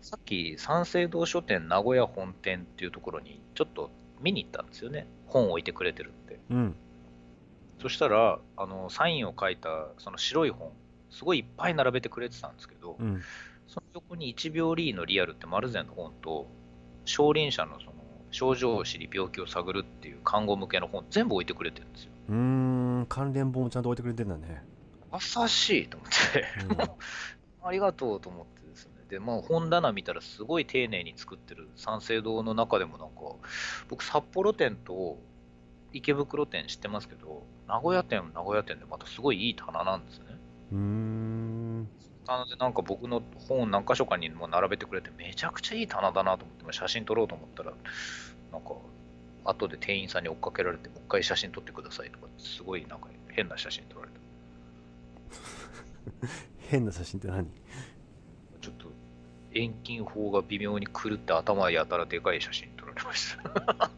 [0.00, 6.38] さっき、三省堂書店名古屋本店っていうところに、ちょっと見に行ったんですよね、本を置いてくれてるって。
[6.50, 6.76] うん。
[7.80, 10.70] そしたら、あのサインを書いたその白い本、
[11.10, 13.22] すごいいっぱい並べてくれてたんですけど、うん。
[13.66, 16.46] その横に1秒リーのリアルって丸善の本と、
[17.04, 17.92] 少林社のその
[18.30, 22.10] 症状を知り病気を探るっていう看護向けの本、全部置いてくれてるんですよ。
[22.28, 23.06] うーん。
[23.08, 24.62] 関連本もちゃんと置いてくれてんだね。
[25.12, 26.44] 優しいと思って、
[27.62, 28.92] ありがとうと思ってですね。
[29.08, 33.14] で、まあ本棚見たらすごい丁寧に作ってる三省堂の中でもなんか、
[33.88, 35.18] 僕札幌店と
[35.94, 40.24] 池袋店知ってますけど、名古屋店は名古屋店でまたすごいいい棚なんですね。
[40.72, 41.88] うーん。
[42.26, 47.72] なのでなんか僕の本何箇所かにも並べてくれてめちゃくちゃいい棚だなと思って写真撮ろうと思ったら
[48.50, 48.70] なんか
[49.44, 54.20] 後で店員さんに追っかけられてもう一回写真撮ってくださいとかすごいなんか変な写真撮られた
[56.70, 57.46] 変な写真って何？
[58.60, 58.86] ちょっと
[59.52, 63.90] 遠近法が微妙に狂って頭やたらでかい写真撮られました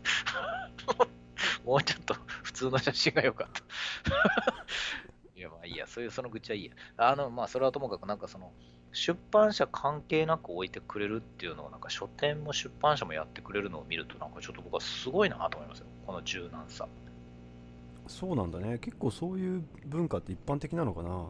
[1.67, 3.63] もうちょっと普通の写真が良かった。
[5.35, 5.87] いやまあいいや。
[5.89, 6.73] そういうその愚痴はいいや。
[6.97, 8.53] あのまあそれはともかくなんかその
[8.93, 15.87] 出版社関係なく置いてくれるっていうのをなんか書店も出版社もやってくれるのを見るとなんか ちょっと僕はすごいなと思いますよ。
[16.07, 16.89] この柔軟さ。
[18.07, 18.79] そうなんだね。
[18.79, 21.27] 結構そういう文化って一般的なのかな？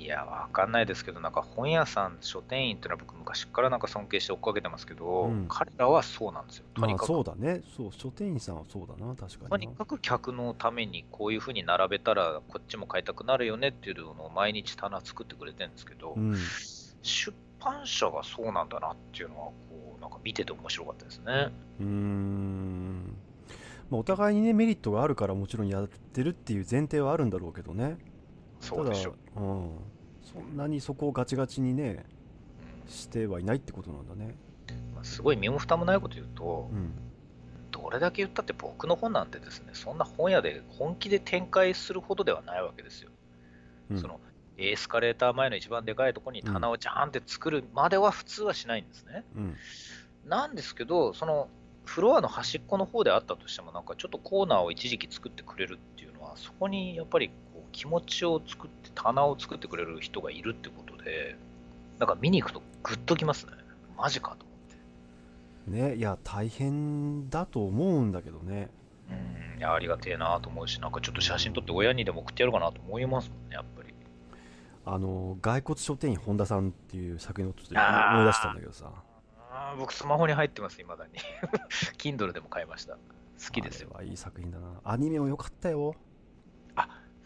[0.00, 5.46] いいや、わかんないですけど、なんか本屋さん、書店員っていうのは僕昔からなんか尊敬して追っかけてますけど、うん。
[5.48, 6.64] 彼らはそうなんですよ。
[6.74, 7.60] とまあにかく、そうだね。
[7.76, 9.48] そう書店員さんはそうだな確かにな。
[9.50, 16.34] とにかく客のためにこういうふうに並べたらこっちも買いたくなるよねっていうのを毎日棚作ってくれてるんですけど、うん。
[17.02, 21.52] 出版社がそうなんだなっていうのはこうなんか見てて面白かったですね。
[21.80, 23.16] うーん。
[23.90, 27.98] まあお互いにねメリットがあるからもちろんやってるっていう前提はあるんだろうけどね
[28.60, 29.14] そうでしょ。
[29.34, 29.70] ただ、うん、
[30.22, 32.04] そんなにそこをガチガチにね
[32.86, 34.34] うんしてはいないってことなんだね
[34.94, 36.92] まあすごい身も蓋もないこと言うと、うん
[37.72, 43.10] どれだけ言ったって僕の本なんてですね、そんな本屋で本気で展開するほどではないわけですよ。
[43.90, 44.20] うんその
[44.58, 49.24] エスカレーター前の一番でかいところに棚をジャーンって作るまでは普通はしないんですね。
[49.36, 49.56] うん
[50.26, 51.48] なんですけど、その
[51.84, 57.30] フロアの端っこの方であったとしても、なんかちょっとコーナーを一時期作ってくれるっていうのは、そこにやっぱり
[57.72, 61.36] 気持ちを作って、棚を作ってくれる人がいるってことで、
[61.98, 63.52] なんか見に行くとグッときますね。
[63.96, 65.88] マジかと思って。
[65.90, 68.70] ねいや大変だと思うんだけどね
[69.10, 73.92] うん、いやありがてえなと思うし、なんかちょっと写真撮って親にでも送ってやろうかなと思いますもんね、やっぱり。
[74.86, 78.90] あの骸骨書店員本田さんっていう作品をちょっと思い出したんだけどさ
[79.52, 81.12] あー僕、スマホに入ってます、いまだに。
[81.98, 82.94] Kindle でも買いました。
[82.94, 85.94] 好きですよいい作品だなアニメも良かったよ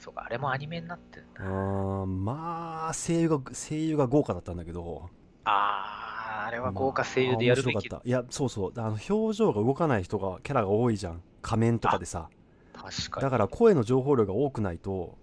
[0.05, 1.45] そうか、あれもアニメになってんうだ。
[1.45, 5.09] ーんまあ声優が声優が豪華だったんだけど。
[5.45, 7.88] あー、あれは豪華声優でやるべき。
[7.88, 8.73] まあいやそうそう。
[8.77, 11.23] あの表情が動かない人がキャラが多いじゃん。
[11.40, 12.29] 仮面とかでさ。
[12.75, 13.23] 確かに。
[13.23, 15.17] だから声の情報量が多くないと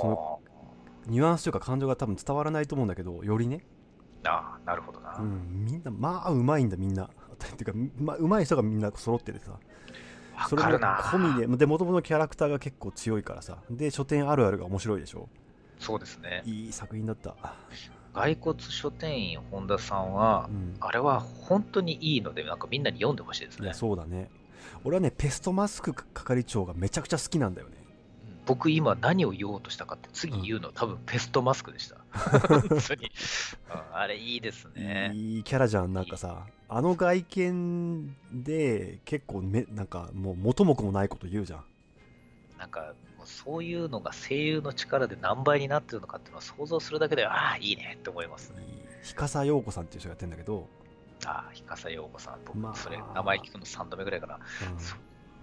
[0.00, 0.40] その
[1.06, 3.62] ニュアンスというか感情が多分伝わらないと思うんだけどよりね、
[4.24, 5.16] あーなるほどな。
[5.18, 7.04] うん、みんなまあうまいんだみんな。
[7.44, 9.52] っていうか、まあ、うまい人がみんな揃っててさ。
[9.52, 9.58] わ
[10.48, 10.68] それも。
[10.78, 11.56] 込みで。
[11.56, 13.58] で元々のキャラクターが結構強いからさ。
[13.70, 15.28] で書店あるあるが面白いでしょ。
[15.78, 16.42] そうですね。
[16.44, 17.36] いい作品だった、
[18.12, 23.72] 骸骨書店員本田さんはう、ん、あれは本当にいいので、なんかみんなに読んでほしいですね。
[23.74, 24.28] そうだね。
[24.84, 27.72] 俺はねペストマスク係長がめちゃくちゃ好きなんだよね。
[27.72, 27.77] うん
[28.48, 31.98] 僕今何を言おうとしたかって次言うの多分ペストマスクでした。
[32.48, 33.12] 本当に。
[33.70, 35.12] うんあれいいですね。
[35.14, 41.64] いいキャラじゃんなんかさあの外見で結構めなんかもう元も子もないこと言うじゃん
[42.58, 42.94] なんか
[43.26, 48.64] そういうのが声優の力で何倍になってるのかっていうのを想像するだけで、ああ、いいねって思いますね。
[49.02, 50.66] 日笠陽子さんっていう人がやってんだけど、
[51.26, 54.36] ああ、日笠陽子さん、僕、まあそれ名前聞くの3度目ぐらいかな。
[54.36, 54.40] うん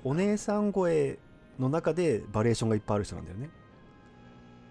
[0.07, 1.17] お姉さん声
[1.59, 3.49] の中でバリエーションがいっぱいある人なんだよね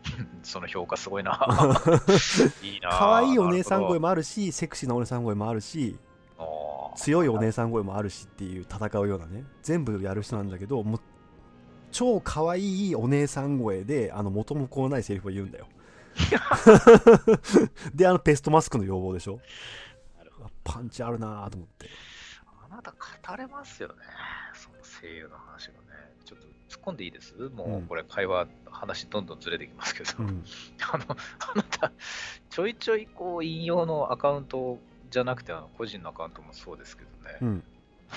[0.42, 1.32] その評価すごいな。
[2.62, 2.90] いいな。
[2.90, 4.00] 可愛いお姉さん声も。
[4.00, 5.96] もあるしセクシーなお姉さん声もあるし
[6.96, 11.00] 強いお姉さん声もあるしっていう戦うようなね全部やる人なんだけどもう
[11.90, 15.66] 超可愛いお姉さん声であの元も子もないセリフを言うんだよ
[17.94, 19.40] であのペストマスクの要望でしょ
[20.62, 21.88] パンチあるなぁと思って
[22.64, 23.94] あなた語れますよね。
[24.54, 25.74] その声優の話が
[26.84, 27.34] 込んでいいです？
[27.54, 30.10] もうこれ会話、話どんどんずれてきますけど。
[30.18, 30.44] うん。
[30.92, 31.04] あの、
[31.52, 31.92] あなた、
[32.50, 34.78] ちょいちょいこう引用のアカウント
[35.10, 37.64] じゃなくて、あの個人のアカウントもそうですけどね、うん。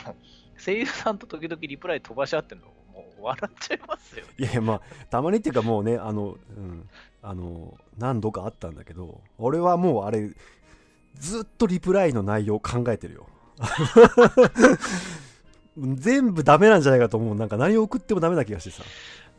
[0.63, 4.33] 声優さんと時々リプライ飛ばし合ってるの、もう笑っちゃいますよね。
[4.37, 6.89] いやいやまあたまにっていうかもうねあの、うん、
[7.21, 10.31] あの何度かあったんだけど俺はもうあれ
[11.15, 13.27] ずっとリプライの内容を考えてるよ
[15.77, 17.35] 全部ダメなんじゃないかと思う。
[17.35, 18.83] なんか何を送ってもダメな気がしてさ、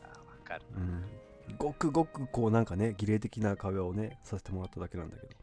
[0.05, 0.63] あわかる。
[0.77, 1.05] うん、
[1.59, 5.29] ごくごくこうなんかね儀礼的な会話をねさせてもらっただけなんだけど。
[5.29, 5.35] わ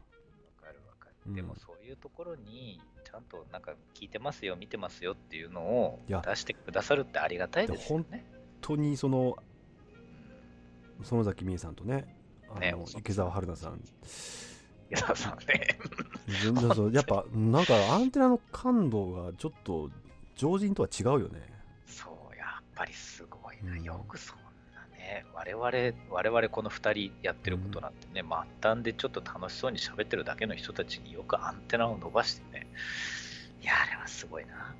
[0.62, 1.34] かるわかうん。
[1.34, 1.42] る。
[1.42, 8.04] でもそういうところに、ちゃんとなんか聞いてますよ、見てますよっていうのを出してくださるってありがたいですよね。
[8.10, 8.22] 本
[8.62, 9.36] 当にその
[11.02, 12.16] 園崎美恵さんとね
[12.48, 13.80] あのね池澤春菜さん。
[14.88, 15.78] 矢沢さんね。
[16.92, 19.90] やっぱなんかアンテナの感度がちょっと
[20.36, 21.42] 常人とは違うよね
[21.86, 23.72] そう、やっぱりすごいな。
[23.72, 32.66] うんよくそんなね、我々、我々この2人やってることなんてね、末端でちょっと楽しそうに喋ってるだけの人たちによくアンテナを伸ばしてね。
[33.62, 34.74] いや、あれはすごいな。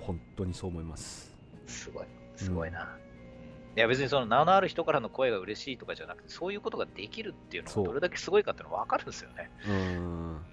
[0.00, 2.82] 本当にそう思いますうん、すごい、すごいな。
[3.00, 3.06] うん
[3.76, 9.50] いや別にその名のある人からの声が嬉しいとかじゃなくて、そういうことができるっていうのそうがどれだけすごいかっていうのが分かるんですよね。
[9.66, 10.45] うーんま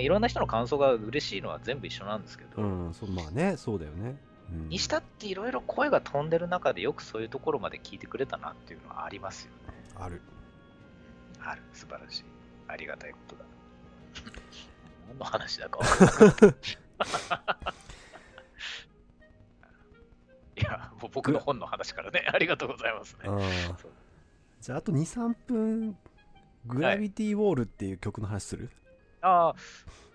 [0.00, 4.16] あ、いろんな人の感想が嬉しいのは全部一緒なんですけど、うんそうまあねそうだよね、
[4.52, 9.74] うん、にしたっていろいろ声が飛んでる中でよくそういうところまで聞いてくれたなっていうのはありますよね。
[9.96, 10.20] ある。
[11.42, 12.24] ある、素晴らしい。
[12.68, 13.44] ありがたいことだ。
[15.08, 16.54] 何の話だか分かい。
[20.62, 23.28] や、もう僕の本の話からね、ありがとうございますね。
[24.60, 25.96] じゃああと23分
[26.66, 28.70] グラビティウォールっていう曲の話する、
[29.22, 29.54] ああ、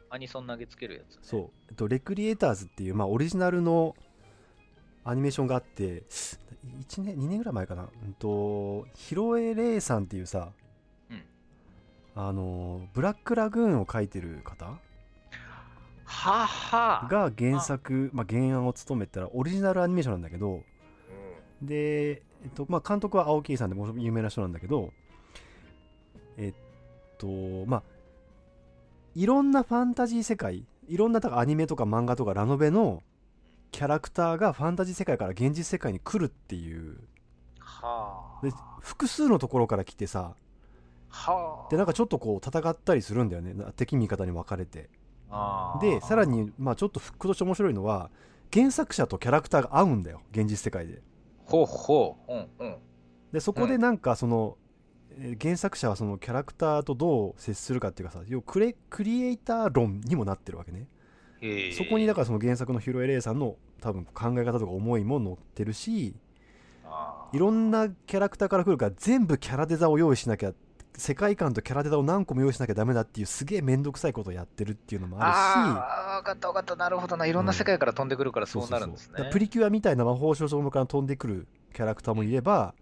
[0.10, 1.20] アニソン投げつけるやつ、ね。
[1.22, 3.96] そう、えっと、レクリエイターズっていう、まあ、オリジナルの
[5.04, 6.04] アニメーションがあって
[6.90, 10.52] 1年2年ぐらい前かな、うんと、ヒロエレイさんっていうさ、
[11.10, 11.24] うん。
[12.16, 14.66] あのブラックラグーンを描いてる方？
[14.66, 17.06] はあは。
[17.06, 17.08] あ。
[17.10, 20.64] が原作、まあ、原案を務めたらオリジナルアニメーションなんだけど
[21.62, 22.12] で、
[22.44, 24.92] えっとまあ、監督は青木さんでも有名な人なんだけど
[26.38, 27.28] えっと
[27.66, 27.84] まあ
[29.16, 33.02] いろんなファンタジー世界いろんなだからアニメとか漫画とかラノベの
[33.72, 36.98] キャラクターがファンタジー世界から現実世界に来るっていう
[37.60, 38.52] はで
[38.82, 41.32] 複数のところから来てさあ。
[41.32, 41.70] はあ。
[41.72, 44.90] でなんかちょっとこう戦ったりするんだよね敵味方に分かれて
[45.30, 48.12] あーでさら、に、まあ、ちょっとフックとして面白いのは
[48.54, 51.02] 原作者とキャラクターが合うんだよ現実世界で
[51.46, 52.34] ほうほう。
[52.34, 52.76] うんうん。
[53.32, 54.65] でそこでなんかその、えー
[55.42, 60.88] 原作者はそのキャラクターとどう接するかっていうかさ要はクレクリエイター論にもなってるわけね
[61.74, 66.16] そこにだからその原作のヒロエレイさんの多分考え方とか思いも載ってるし
[67.34, 70.54] いろんなキャラクターから来るから全部キャラデザを用意しなきゃ
[70.98, 76.76] 世界観とキャラデザを何個も用意しなきゃダメだっていうすげえ面倒くさいことをやってるっていうのもあるしああ、分かった分かった。
[76.76, 77.26] なるほどな。
[77.26, 79.30] いろんな世界から飛んでくるからそうなるんですね。
[79.32, 82.74] プリキュアみたいな魔法少女から飛んでくるキャラクターもいれば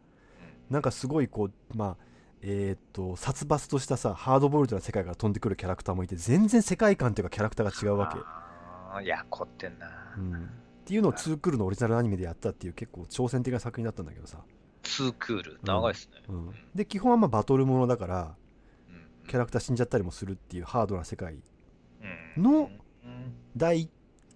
[0.69, 2.12] なんかすごいこうまあ
[2.45, 9.87] えーっと殺伐としたさハードボイルドな世界から飛んでくるキャラクターもいて全然世界観っていうかキャラクターが違うわけ、あーいや、凝ってんな。
[10.17, 10.47] うん、っ
[10.85, 14.39] ていうのをツークールのオリジナルアニメでやったっていう結構挑戦的な作品だったんだけどさ、
[14.83, 15.59] ツークール。
[15.63, 16.21] 長いっすね。
[16.27, 18.35] うん、で基本はまあバトルものだから
[18.89, 19.27] うん。
[19.27, 21.35] キャラクター死んじゃったりもするっていうハードな世界
[22.35, 23.33] うんのうん。
[23.55, 23.89] 第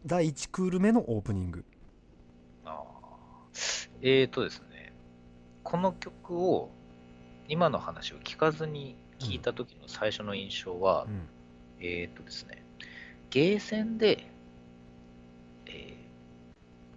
[0.05, 1.65] 第1クール目のオープニング。
[2.63, 3.89] あー。
[4.01, 4.93] えーとですね、
[5.63, 6.71] この曲を
[7.47, 11.27] 今の話を聞かずに聞いた時の最初の印象は、うん。
[11.79, 12.63] えーとですね、
[13.29, 14.29] ゲーセンで、
[15.67, 16.07] えー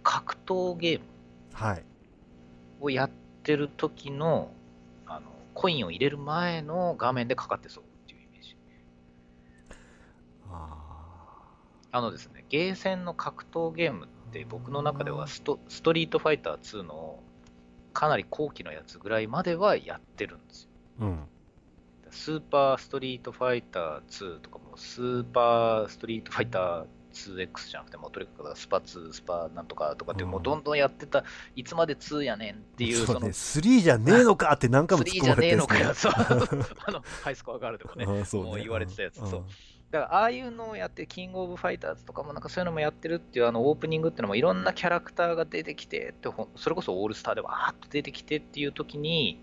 [0.03, 1.05] 格闘ゲーム
[1.53, 1.83] はい。
[2.79, 3.09] をやっ
[3.43, 4.51] てる時の
[5.05, 8.57] あのコインを入れる前の画面でかかってそうっていうイメージ。
[10.51, 10.77] あ
[11.91, 17.19] あのですね、ゲーセンの格闘ゲームって僕の中ではストストリートファイター2の
[17.93, 20.69] かなり後期のやつぐらいまではやってるんですよ。
[21.01, 21.19] ーうん。
[22.11, 30.31] スーパーストリートファイター2とかもスーパーストリートファイター 2X じゃなくてもうとにかくスパ2、スパなんとかとかってうん。
[30.31, 31.23] もうどんどんやってた、
[31.55, 36.13] いつまで2やねんっていう、そそうのね3じゃねえのかって何回も突っ3じゃ込まれてるねえのかよ、そう。
[36.85, 38.49] あのハイスコアガールでもね、そうね。
[38.49, 39.21] もう言われてたやつ。
[39.21, 39.45] んそう
[39.91, 46.13] だからああいうのをやって、キングオブファイターズとかもなんかそういうのもやってるっていうあのオープニングっていうのもいろんなキャラクターが出てきて
[46.55, 49.39] それこそオールスターでわーっと出てきてっていう時に、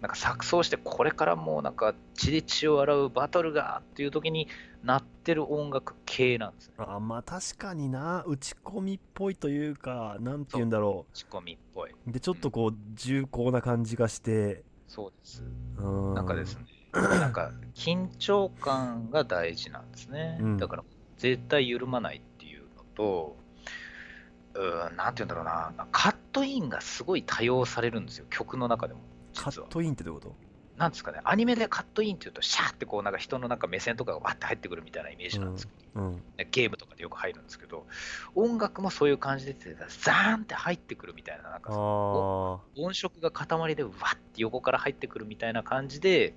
[0.00, 4.48] なんか錯綜してこれからもうなんか血で血を洗うバトルがっていう時に
[4.82, 6.74] なってる音楽系なんですね。
[6.78, 11.90] あまあ確かにな打ち込みっぽいというかなんて言うんだろ仕込みっぽい。
[11.90, 15.44] うでちょっとこう重厚な感じがしてそうです。
[15.76, 20.38] うんなんかですね、なんか緊張感が大事なんですね。
[20.40, 20.56] うん。
[20.58, 20.84] だから
[21.18, 23.36] 絶対緩まないっていうのと、
[24.54, 29.00] うーん、なんて言うんだろうな、カットインがすごい多用されるんですよ、曲の中でも。
[29.34, 30.34] カットインってどういうこ
[30.76, 36.22] なんですかね、アニメでカットインっていうと、シャーってこう、なんか人のなんか目線とかがわって入ってくるみたいなイメージなんですけど、とうん。
[36.50, 37.86] ゲームとかでよく入るんですけど、
[38.34, 46.34] 音楽もそういう感じで出てたら、ザーンって入ってくるみたいな、なんか音色が塊でわって横から入ってくるみたいな感じで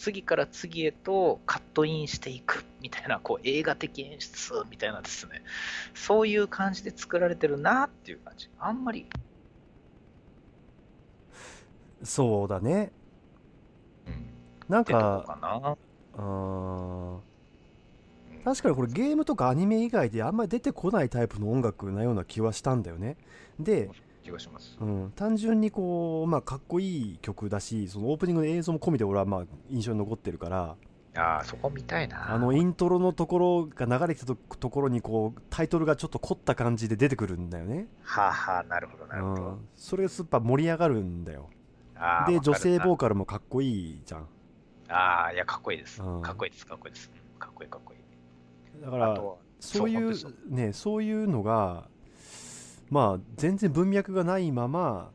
[0.00, 5.42] 次から次へとカットインしていくみたいなこう映画的演出みたいなですね。
[5.94, 8.48] そういう感じで作られてるなっていう感じ。
[8.58, 12.92] あんまり、ーそうだね。
[14.06, 14.26] うん、
[14.70, 15.38] なんか
[16.16, 17.20] うん
[18.42, 23.18] 確かにこれゲームとかアニメ以外であんまり出てこないタイプの音楽なような気はしたんだよね。
[23.58, 23.90] で、
[24.22, 24.76] 気がします。
[24.80, 30.76] うん、単純にこう、まあ、かっこいい曲だしそのオープニングの映像も込みで俺はまあ印象に残ってるから
[31.16, 32.32] ああそこ見たいな。
[32.32, 41.50] あのイントロのところが流れてきたとところにこうタイトルがちょっと凝った感じで出てくるんだよね、はあはあなるほどなるほど、うん、それがすっぱ盛り上がるんだよ。
[42.28, 44.26] で女性ボーカルもかっこいいじゃん。
[44.88, 46.22] ああいやかっこいいです、うん。
[46.22, 47.10] かっこいいですかっこいいです。
[47.12, 47.96] うんかっこいいかっこい
[48.78, 48.82] い。
[48.82, 49.20] だから
[49.58, 50.14] そういう。
[50.48, 51.88] ねそういうのが
[52.90, 55.10] まあ全然文脈がないまま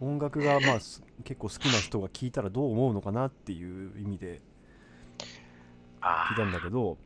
[0.00, 4.40] 音楽がまあす結構好きな人が聞いたらどう思うのかなっていう意味で
[6.00, 6.98] あ聞いたんだけど。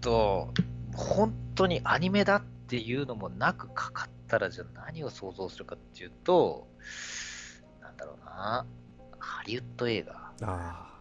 [0.00, 0.52] と、
[0.94, 6.66] 本当にアニメだっていうのもなくかかったら、じゃあ何を想像するかっていうと、
[7.80, 8.66] なんだろうな、
[9.18, 10.32] ハリウッド映画。
[10.42, 10.92] あ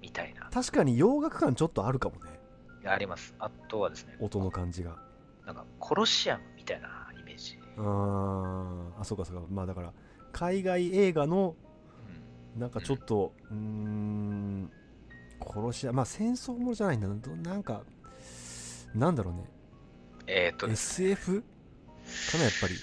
[0.00, 0.46] みたいな。
[0.46, 2.38] あ確かに洋楽感ちょっとあるかもね。
[2.84, 3.34] あります。
[3.38, 4.16] あとはですね。
[4.20, 4.96] 音の感じが。
[5.44, 6.44] なんかコロシアム。
[6.55, 9.00] みたいなイメージ、あー。
[9.00, 9.42] あそうかそうか。
[9.50, 9.92] まあだから
[10.32, 11.56] 海外映画の
[12.54, 12.60] うん。
[12.60, 14.70] なんかちょっとうーん
[15.40, 15.92] 殺し屋。
[15.92, 17.14] まあ戦争ものじゃないんだな。
[17.14, 17.82] どなんか
[18.94, 19.44] なんだろうね。
[20.26, 20.72] えっ、とね。
[20.74, 21.42] SF
[22.32, 22.74] かなやっぱり。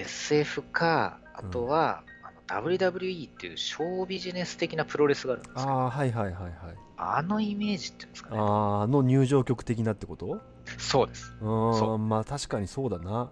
[0.00, 2.04] SF かあとは、
[2.48, 6.52] あの WWE っていうショービジネス的なプロレスがあるんですけどああはいはいはいはい。
[6.96, 8.38] あのイメージっていうんですかね。
[8.38, 10.40] ああの入場曲的なってこと？
[10.78, 11.36] そうです。
[11.40, 13.30] うんまあ確かにそうだな。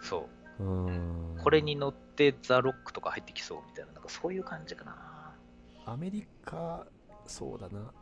[0.00, 0.28] そ
[0.58, 0.62] う。
[0.62, 1.38] うーん。
[1.42, 5.34] これに乗ってザ・ロックとか入ってきそうみたいななんかそういう感じかな。
[5.86, 6.86] アメリカ
[7.26, 7.92] そうだな。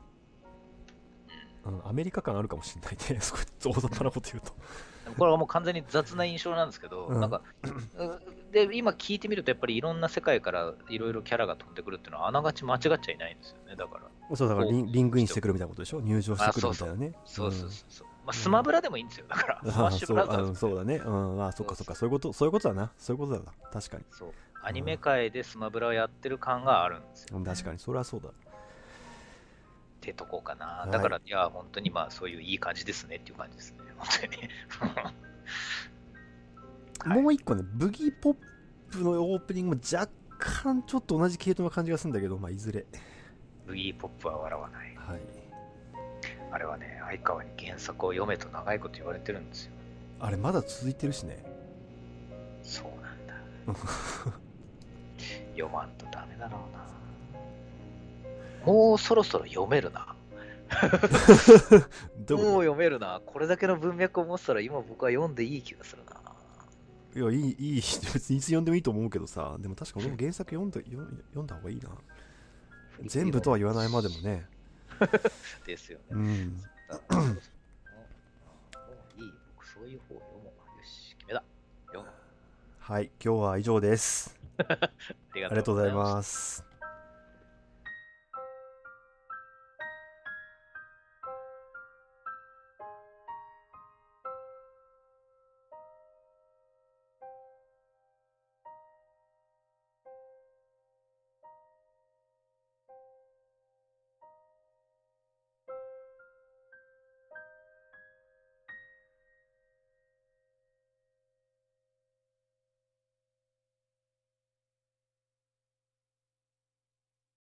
[1.67, 1.89] うん。
[1.89, 3.21] アメリカ感あるかもしれないね。
[3.23, 4.53] そこ大雑把なこと言うと。
[5.17, 7.21] これはもう完全に雑な印象なんですけど、うん。
[7.21, 14.37] なんか、うで、今聞いてみると、やっぱりいろんな世界からいろいろキャラが飛んでくるっていうのは、あながち間違っちゃいないんですよね、だから。
[14.37, 16.01] そうだからリングインしてくるみたいなことでしょ？
[16.01, 17.13] 入場してくるみたいなね。
[17.25, 18.09] そうそうそうそう。
[18.27, 19.61] まあ、スマブラでもいいんですよ、だから。
[19.73, 20.41] スマッシュブラザーズ。
[20.41, 20.97] あそうあそうだね。
[20.97, 21.45] うん。
[21.45, 21.95] あそっかそっか。
[21.95, 22.91] そういうことそういうことだな。
[22.99, 23.53] そういうことだな。
[23.73, 24.05] 確かに。
[24.11, 24.33] そう。
[24.63, 27.39] アニメ界でスマブラをやってる感があるんですよ。
[27.39, 27.79] うん確かに。
[27.79, 28.29] それはそうだ。
[28.29, 28.33] っ
[30.01, 30.67] てとこかな。
[30.67, 30.91] はい。
[30.91, 34.43] だから、いや、本当にまあ、そういういい感じですねっていう感じですね、本当に。
[34.43, 34.51] ね。
[37.05, 37.23] はい。
[37.23, 38.37] もう一個ねブギーポッ
[38.91, 42.85] プのオープニングも若干ちょっと同じ系統の感じがするんだけどまあいずれ。
[43.67, 44.97] ブギーポップは笑わない。
[44.97, 45.46] はい
[46.51, 49.73] あれはね、相川に原作を読めと長いこと言われてるんですよ。
[50.19, 51.45] あれまだ続いてるしね
[52.63, 53.35] そうなんだ。
[55.55, 56.61] 読まんとダメだろう
[58.67, 58.73] な。
[58.73, 60.17] もうそろそろ読めるな。
[62.27, 63.21] でももう読めるな。
[63.25, 66.17] これだけの文脈を持ってたら今僕は読んでいい気がするな。
[67.15, 67.83] いやいいいい
[68.13, 71.89] 別にいつ読んでもいいと思うけどさでも確か俺も原作読んだ読んだ方がいいな
[73.07, 74.47] 全部とは言わないまでもね
[75.67, 76.05] ですよね。
[76.11, 76.61] うん
[79.17, 79.35] いい。
[79.55, 80.79] 僕そういう方読もう。
[80.79, 81.43] よし、決めだ。
[81.87, 82.11] 読む。
[82.79, 84.91] はい今日は以上です あ
[85.35, 86.66] りがとうございます